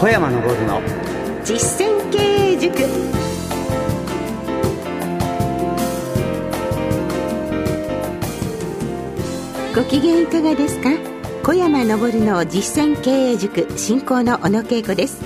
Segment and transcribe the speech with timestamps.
[0.00, 0.80] 小山昇の。
[1.44, 2.78] 実践経営塾。
[9.74, 10.88] ご機嫌いかがですか？
[11.42, 15.22] 小山昇の実践経営塾進行の小野恵子です。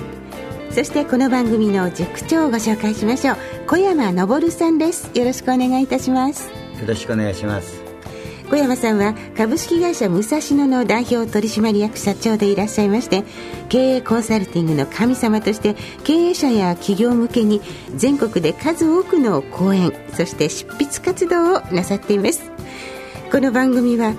[0.72, 3.36] そしてこの番組の塾長をご紹介しましょう。
[3.68, 5.08] 小山昇さんです。
[5.14, 6.50] よろしくお願いいたします。
[6.80, 7.93] よろしくお願いします
[8.50, 13.24] 小山さんは株式会社武蔵野の代表取締役社長でいらっしゃいまして
[13.68, 17.60] 経営コンサルティングの神様として経営者や企業向けに
[17.96, 22.50] 全国で数多くの講演そして執筆活動をなさっています。
[23.32, 24.12] この番組は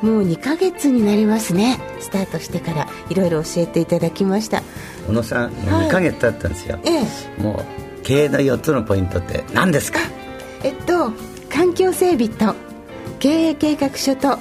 [0.00, 1.78] もう2ヶ月になりますね。
[2.00, 4.62] スタートしてからいろいろ教えていただきました。
[5.06, 6.90] 小野さん、もう2ヶ月経ったんですよ、え
[7.38, 7.42] え。
[7.42, 7.62] も
[8.00, 9.98] う経営の4つのポイントって何ですか？
[10.64, 11.12] えっと
[11.50, 12.54] 環境整備と
[13.22, 14.40] 経営計画書と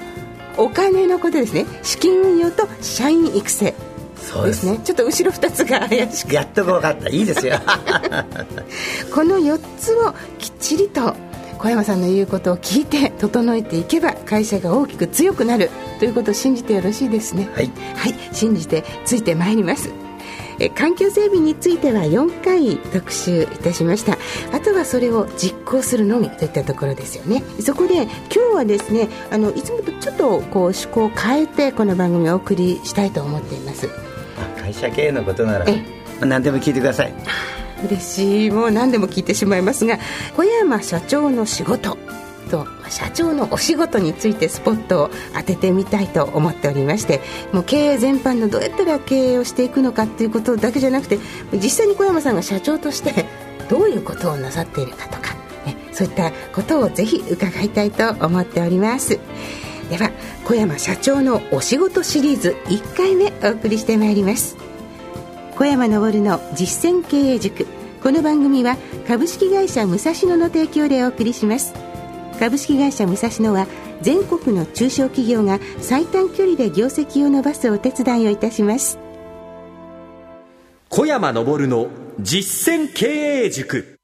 [0.58, 1.68] お金のことですね。
[1.84, 3.76] 資金運用と社員育成。
[4.16, 4.66] そうです。
[4.66, 4.84] ですね。
[4.84, 6.34] ちょっと後ろ2つが怪しく。
[6.34, 7.08] やっと分かった。
[7.10, 7.60] いいですよ。
[9.14, 11.16] この4つをきっちりと
[11.60, 17.52] 小山さんの言うことを聞いて整えていけば会社が大きく強くなるということを信じてよろしいですね。
[17.54, 17.72] はい。
[17.96, 18.16] はい。
[18.32, 19.92] 信じてついてまいります
[20.62, 24.18] え環境整備については4回特集いたしました。
[24.56, 27.42] あとはそれを実行するのみといったところですよね。
[27.60, 33.90] そこで今日はですねあのいつもとちょっとこう趣向を変えてこの番組をお送りしたいと思っています。
[34.38, 35.84] あ会社経営のことならえ
[36.20, 37.14] 何でも聞いてください。
[37.84, 38.52] 嬉しい。
[38.52, 39.98] もう何でも聞いてしまいますが
[40.38, 41.98] 小山社長の仕事
[42.52, 47.22] と社長のお仕事についてスポットを当ててみたいと思っておりまして
[47.54, 51.18] もう経営全般のどうやったら経営をしていくのかっていうことだけじゃなくて
[51.54, 53.26] 実際に小山さんが社長として
[53.70, 55.34] どういうことをなさっているかとか、
[55.66, 59.18] ね、そういったことをぜひ伺いたいと思っております。
[59.90, 60.12] では
[60.46, 64.58] 小山社長のお仕事シリーズ1回目お送りしてまいります。
[65.56, 67.66] 小山昇の実践経営塾。
[68.04, 68.78] この番組は
[69.08, 71.91] 株式会社武蔵野の提供でお送りします。
[72.42, 73.68] 株式会社武蔵野は
[74.02, 78.98] 全国の中小企業が最短距離で業績を伸ばすお手伝いをいたします。
[80.90, 81.88] 小山昇の
[82.20, 83.06] 実践経
[83.46, 84.00] 営塾。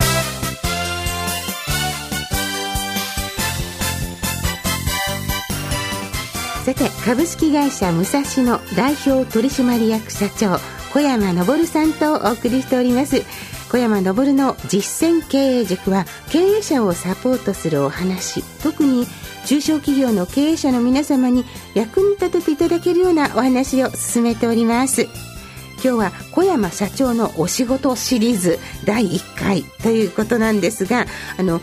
[6.63, 10.59] さて株式会社武蔵野代表取締役社長
[10.93, 13.23] 小山昇さんとお送りしております
[13.69, 19.05] 小山昇の実践経営塾は経営者をサポートするお話特に
[19.45, 25.07] 中小企業の経営者の皆様に役に立てていただけるようなお話を進めております。
[25.83, 31.05] 今日は小山社長のお仕事シリーズ第1回ということなんですが
[31.37, 31.61] あの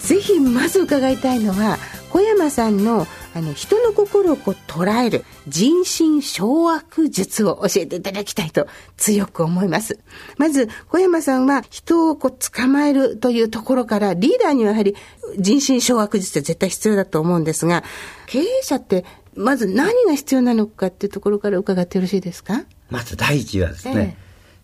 [0.00, 1.78] ぜひまず伺いたいのは
[2.10, 8.66] 小山さんのあの人の心をこう捉える人心掌握術を教えていただきたいと
[8.96, 10.00] 強く思います。
[10.38, 14.96] まず小山さんは人をこう捕まえるというところからリーダーにはやはり
[15.38, 17.84] 人心掌握術って絶対必要だと思うんですが
[18.26, 19.04] 経営者って
[19.34, 22.64] まず何が必要なのかっていうところから伺ってよろしいですか？
[22.90, 24.16] まず第一はですね、ええ。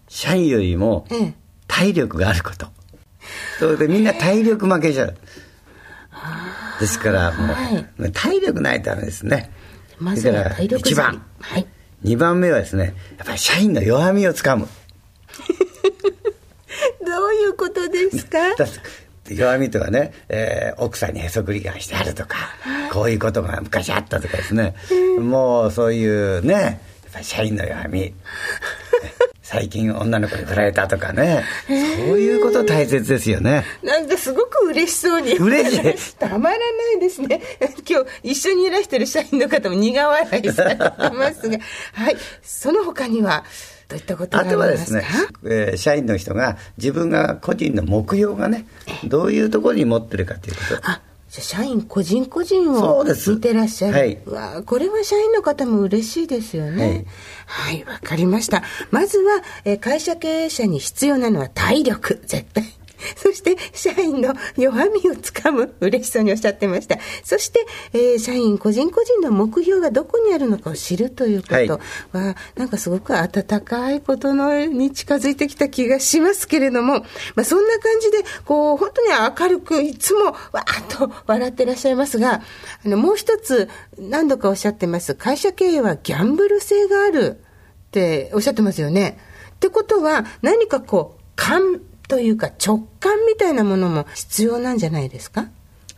[0.09, 1.35] 社員よりもええ。
[1.69, 2.67] 体力があること
[3.59, 5.05] それでみんな体力負けちゃ。
[5.07, 5.15] う
[6.81, 7.71] ですからもう、は
[8.09, 8.13] い。
[8.13, 9.51] 体力ないとダメですね。
[9.99, 11.23] まずはだから体力一番。
[11.41, 11.67] はい。
[12.05, 14.69] 2番目はですねやっぱり社員の弱みをつかむ。
[17.07, 18.39] どういうことですか？
[19.31, 22.37] 弱みとかね、えー奥さんにへそくりがしてあるとか
[22.93, 24.75] こういうことが昔あったとかですね、
[25.19, 28.13] もうそういうねやっぱり社員の弱み
[29.55, 31.77] 最近女の子に振られたとかねそう
[32.19, 35.35] いうこと大切ですよねなんかすごく嬉しそうに。
[35.35, 36.65] 嬉しい たまらな
[36.97, 37.41] いですね。
[37.89, 41.59] 今日一緒にいらしてる社員の方も苦笑いされてますが。
[41.93, 42.17] はい。
[42.43, 43.45] その他には、
[43.89, 44.65] どういったことがあありまか？
[44.65, 45.05] とはですすね、
[45.45, 48.67] えー社員の人が自分が個人の目標がね
[49.05, 53.95] どういうところに持ってるかということ社員個人個人を見てらっしゃる。
[53.99, 57.07] はいうわあこれは社員の方も嬉しいですよね。
[57.47, 58.63] はい、わ、かりました。
[58.91, 62.65] まずは、えー会社経営者に必要なのは体力、絶対。
[63.17, 66.99] そして、社員の弱みをつかむ、嬉しそうにおっしゃってました。
[67.25, 71.81] そして、えー社員個人個人の目標がどこにあるのかを知るということ
[72.17, 77.01] は、なんかすごく温かいことのに近づいてきた気がしますけれども、
[77.35, 79.09] まあ、そんな感じで、こう、本当に
[79.41, 82.43] 明るく、いつも、わーっと笑ってらっしゃいますが、
[82.85, 83.69] あの、もう一つ、
[83.99, 85.15] 何度かおっしゃってます。
[85.15, 89.19] 会社経営はギャンブル性があるっておっしゃってますよね。
[89.55, 95.49] ってことは、何かこう、感というか直感みたいなものも必要なんじゃないですか？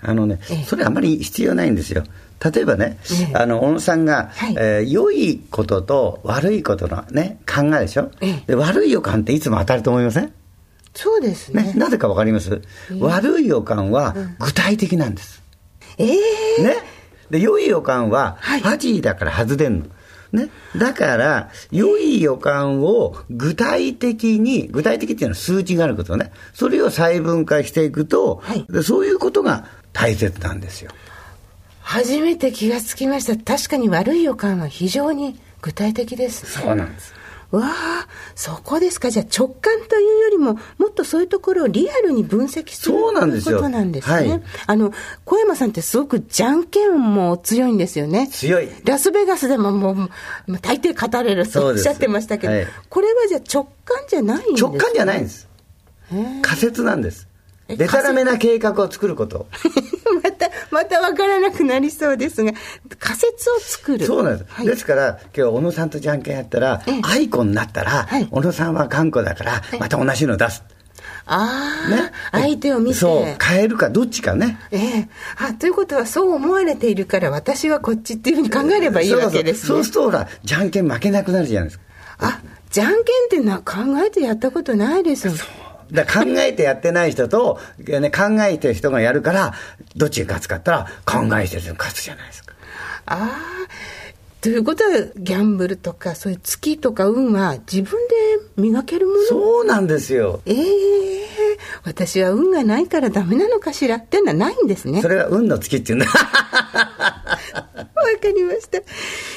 [0.01, 0.65] あのねええ。
[0.65, 2.05] それあまり必要ないんですよ。
[2.45, 3.35] 例えばね、ええ。
[3.35, 4.55] あの小野さんが、はい。
[4.59, 8.43] えー良いことと悪いことのね考えでしょ、ええ。
[8.47, 10.33] で悪い予感っていつも当たると思いません？
[10.95, 11.63] そうですね。
[11.63, 11.73] ね。
[11.75, 12.63] なぜかわかります、
[13.01, 15.43] 悪い予感は具体的なんです、
[15.99, 16.05] え
[16.59, 16.63] え。
[16.63, 16.77] ね？
[17.31, 18.61] で良い予感ははい。
[18.61, 19.87] ファジーだから外れんの
[20.33, 30.91] ね、だから、良い予感を具体的に、具体的っていうのは数値があることね、それを細分化していくと、はいでそういうことが大切なんですよ。
[31.81, 33.37] 初めて気がつきました。
[33.37, 36.65] 確かに悪い予感は非常に具体的ですね。
[36.67, 37.15] そうなんです。
[37.51, 39.11] わあ、そこですか？
[39.11, 44.31] じゃあ直感というよりも、もっとそういうところをリアルに分析するそうなんですよということなんですね。
[44.31, 44.93] はいあの、
[45.25, 48.29] 小山さんってすごくじゃんけんも強いんですよね。
[48.29, 49.93] 強いラスベガスでもも
[50.49, 54.69] う、大抵語れるとおっしゃってましたけど、はいこれはじゃあ直感じゃないんですか？
[54.71, 55.49] 直感じゃないんです。
[56.43, 57.29] 仮説なんです。
[57.69, 59.49] えでたらめな計画を作ること。
[60.23, 62.53] また、また分からなくなりそうですが、
[62.99, 64.07] 仮説を作る。
[64.07, 64.53] そうなんです。
[64.53, 70.63] はいですから、今日小野さんとじゃんけんやったら、アイコンになったら、はい小野さんは頑固だから、また同じの出す。
[71.27, 72.13] ああ、ね。
[72.31, 72.99] 相手を見て。
[72.99, 74.59] そう、変えるかどっちかね。
[74.71, 75.09] ええ
[75.39, 79.69] あということはそう思われているから私はこっちっていうふうに考えればいいわけですね。
[79.69, 81.85] そうするとほら、じゃんけん負けなくなるじゃないですか。
[82.19, 82.41] あ
[82.71, 83.75] じゃんけんっていうのは考
[84.05, 85.29] えてやったことないです。
[85.93, 89.55] だ考えてやってない人と、ね、考えてる人がやるから、
[89.97, 92.55] どっちが勝つかったら、考えてる人が勝つじゃないですか。
[93.07, 93.57] ああ
[94.41, 98.15] ということはギャンブルとかそういう月とか運は自分で
[98.57, 99.23] 磨けるもの？
[99.23, 100.41] そうなんですよ。
[100.47, 100.57] ええ
[101.83, 105.03] 私は運がないからダメなのかしらっていうのはないんですね。
[105.03, 106.07] それが運の月っていうんだ。
[108.13, 108.79] わかりました。
[108.79, 108.83] い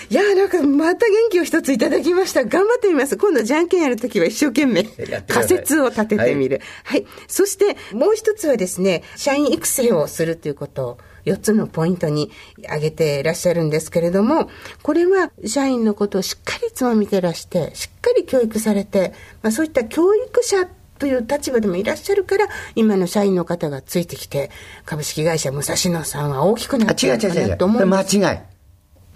[0.10, 2.44] やーなんかまた元気を一ついただきました。
[2.46, 3.18] 頑張ってみます。
[3.18, 6.62] 今度じゃんけんやるときは一生懸命仮説を立ててみる。
[6.84, 12.32] はい、そしてもう一つはですね、社員育成をするということを4つのポイントに
[12.66, 14.50] 挙げていらっしゃるんですけれども、
[14.82, 20.68] これは社員のことをしっかりいつも見てらして、しっかり教育されて、まあ、そういった教育者
[21.00, 24.52] という立場でもいらっしゃるから、今の社員の方がついてきて、
[24.86, 27.08] 株式会社武蔵野さんは大きくなあ、って。
[27.08, 28.40] るのかなと思う間違い。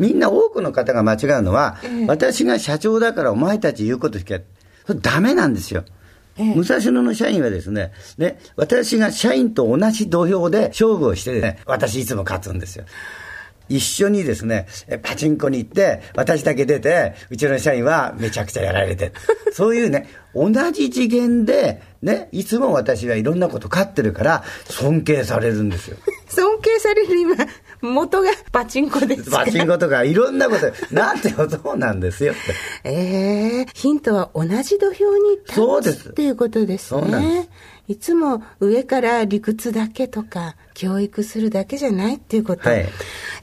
[0.04, 1.78] みんな多くの方が間違うのは、
[2.08, 4.38] 私が社長だからお前たち言うことしか、
[4.86, 5.86] それダメなんですよ。
[6.38, 12.84] 武蔵野の社員はですね、ね、私が社員と同じ土俵で勝負をしてね、私いつも勝つんですよ。
[13.70, 19.14] 一緒にですね、えパチンコに行って、私だけ出て、うちの社員はめちゃくちゃやられてる。
[19.54, 25.98] そういうね、同じ次元で、ね、いつも私はいろんなこと勝ってるから、尊敬されるんですよ。
[26.28, 27.36] 尊敬される今、
[27.84, 29.46] 元がパチンコですか？
[29.46, 32.90] パチンコとかいろんなこと、なんてそうなんですよって。
[32.90, 37.50] ええヒントは同じ土俵にそうです立つっていうことですそうなんね。
[37.90, 42.70] いつも上から理屈だけとか、教育するだけじゃないっていうこと。
[42.70, 42.86] はい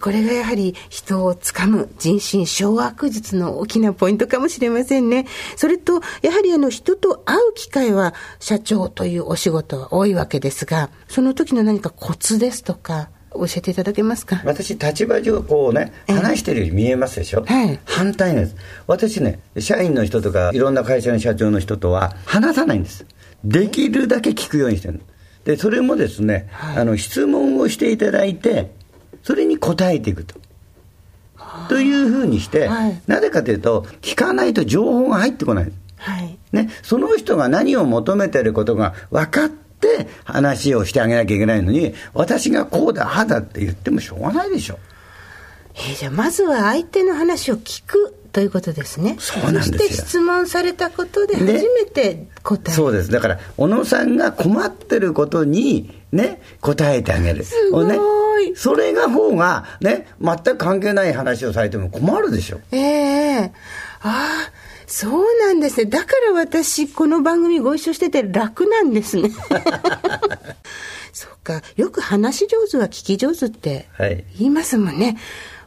[0.00, 5.26] これがやはり人をつかむ人心掌握術の大きなポイントかもしれませんね。
[5.56, 14.42] それと、やはりあの人と会う機会は社長というお仕事は多いわけですが、その時の何かコツですとか、教えていただけますか？
[14.44, 18.56] 私、立場上、こうね、話してるように見えますでしょ、はい反対なんです。
[18.86, 23.06] 私ね、社員の人とか、いろんな会社の社長の人とは話さないんです。
[23.44, 25.00] できるだけ聞くようにしてる
[25.44, 28.72] で、それもですね、あの、質問をしていただいて、
[29.22, 30.34] それに答えていくと。
[31.68, 35.72] というふうにして、はいなぜかというと、聞かないと情報が入ってこない。
[35.96, 36.38] はい。
[36.52, 39.69] ね、その人が何を求めてることが分かって
[40.24, 44.78] 話をしてあげなきゃいけないのに、私がこうだ、ああだって言ってもしょうがないでしょ。
[45.74, 49.16] えーじゃあまずは相手の話を聞くということですね。
[49.18, 52.72] そうなんですよそして質問されたことで初めて答える。
[52.72, 53.10] そうです。
[53.10, 57.44] だから、小野さんが困ってることに、ね、答えてあげる。
[57.44, 57.98] すごいね、
[58.54, 62.60] それが方が、ね、全く関係ない話をされても困るでしょ。
[62.72, 63.52] ええ
[64.02, 64.52] ああ、
[64.92, 65.84] そうなんですね。
[65.86, 69.30] だから私、この番組ご一緒してて楽なんですね。
[71.14, 71.62] そうか。
[71.76, 75.16] よく話し上手は聞き上手ってはい言いますもんね。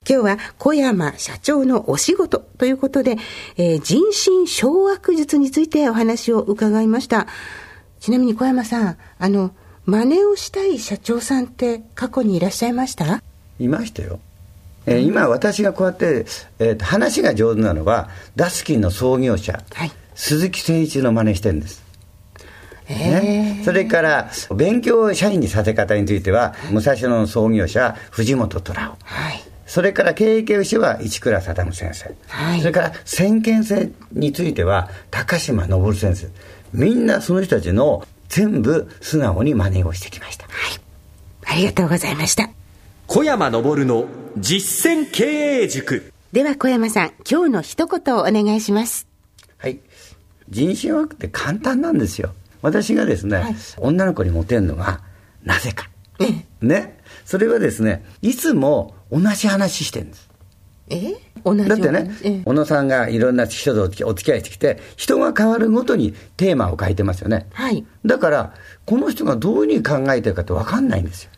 [0.08, 3.18] 今日は小山社長のお仕事ということで、
[3.56, 7.28] えー人心掌握術についてお話を伺いました。
[8.02, 9.52] ちなみに小山さん、あの、
[9.86, 13.24] 真似をしたい社長さんって過去にいらっしゃいました？
[13.60, 14.20] いましたよ。
[14.86, 16.26] えー今私がこうやって、
[16.60, 19.92] えーと話が上手なのはダスキンの創業者、はい。
[20.16, 21.84] 鈴木誠一の真似してるんです、
[22.88, 28.98] えね、それから勉強を社員にさせ方については武蔵野の創業者藤本虎夫。
[29.04, 29.44] はい。
[29.66, 32.60] それから経営教師は市倉貞先生、はい。
[32.60, 36.28] それから先見性については高島昇先生。
[36.74, 40.46] みんなその人たちの全部素直に真似をしてきました。
[41.46, 42.50] ありがとうございました。
[43.08, 44.08] 小山昇の
[44.38, 46.12] 実践経営塾。
[46.32, 49.08] では小山さん今日の一言をお願いします。
[49.58, 49.80] はい。
[50.50, 52.34] 人心枠って簡単なんですよ。
[52.62, 55.02] 私がですね、はい、女の子にモテるのが
[55.44, 55.90] なぜか。
[56.62, 57.00] ね。
[57.26, 60.30] それはですねいつも同じ話してるんです。
[60.90, 67.48] え同じだってね、小野さんがいろんな人とお付き合いしてきて、人が変わるごとにテーマを変えてますよね。
[67.54, 67.86] はい。
[68.06, 68.54] だから、
[68.86, 71.32] この人がどういうふうに考えてるかって分かんないんですよ。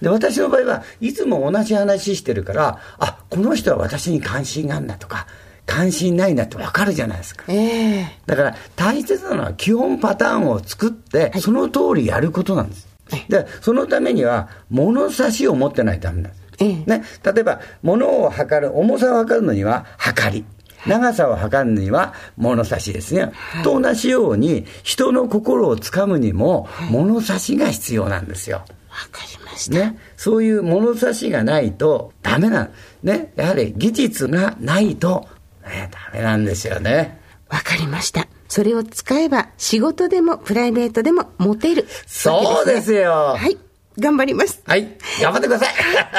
[0.00, 5.26] で、私の場合はいつも同じ話してるから、あ、この人は私に関心があるんだとか、
[5.66, 7.44] 関心ないんだって分かるじゃないですか。
[7.48, 12.88] えー、だから大切なのは基本パターンを作って、その通りやることなんです。
[13.28, 16.40] で、そのためには物差しを持ってないとダメなんです。
[16.86, 20.44] ね、例えば、物を測る、重さを測るのには、測り。
[20.86, 23.32] 長さを測るには物差しですね。
[23.34, 28.64] はい、と同じように、人の心をつかむにも、物差しが必要なんですよ。
[28.90, 29.76] わ、かりました。
[29.76, 29.98] ね。
[30.16, 32.70] そういう物差しがないとダメな、
[33.02, 33.32] ね。
[33.36, 35.28] やはり技術がないと、
[35.64, 37.20] ね、ダメなんですよね。
[37.48, 38.26] わかりました。
[38.48, 43.36] それを使えば仕事でもプライベートでもモテる、そうですよ。
[43.38, 43.58] はい。
[43.98, 44.62] 頑張ります。
[44.66, 44.96] はい。
[45.20, 45.74] 頑張ってください。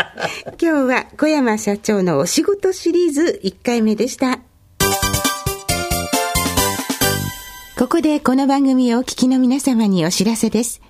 [0.61, 4.39] 今日は小山社長のお仕事シリーズ1回目でした。
[7.77, 10.81] ここでこの番組をお聞きの皆様にお知らせです。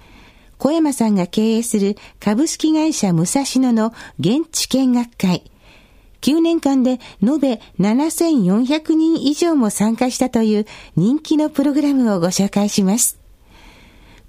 [0.62, 5.52] 小山さんが経営する株式会社武蔵野の現地見学会。
[6.22, 13.18] 9年間で延べ7400人以上も参加したという人気のプログラムをご紹介します。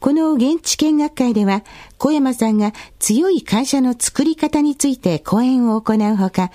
[0.01, 1.65] この現地見学会では、
[1.99, 6.51] 小山さんが強い会社の作り方について講演を行うほか、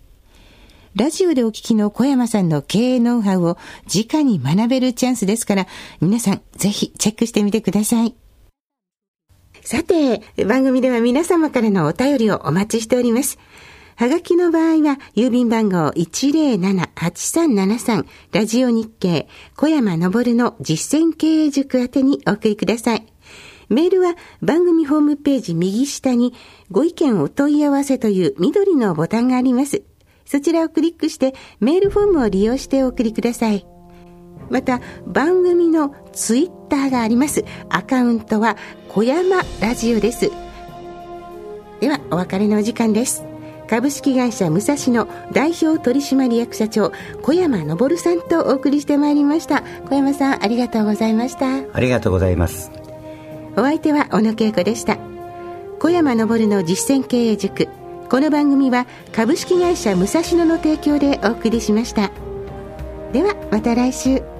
[0.96, 3.58] ラジオでお聞きの小山さんの経営ノウハウを
[3.94, 5.68] 直に学べるチャンスですから、
[6.00, 8.16] 皆さんぜひチェックしてみてください。
[9.62, 13.38] さて、番組では皆様からのお便りをお待ちしております。
[13.98, 23.06] はがきの場合は、郵便番号107-8373、ラジオ日経、小山昇の実践経営塾宛てにお送りください。
[23.68, 26.34] メールは番組ホームページ右下に
[26.72, 29.84] ご意見お問い合わせという緑のボタンがあります。
[30.26, 33.66] そちらをクリックしてメールフォームを利用してお送りください。
[34.50, 37.46] また番組のツイッターがあります。
[37.70, 38.58] アカウントは
[38.90, 40.32] 小山ラジオです。
[41.80, 43.24] ではお別れのお時間です。
[43.68, 46.92] 株式会社武蔵野代表取締役社長
[47.22, 52.72] 小山昇さんとお送りしてまいりました小山さんありがとうございましたありがとうございます
[53.58, 54.98] お相手は小野恵子でした
[55.80, 57.68] 小山昇の実践経営塾
[58.10, 62.12] この番組は株式会社武蔵野の提供でお送りしました。
[63.12, 64.35] ではまた来週。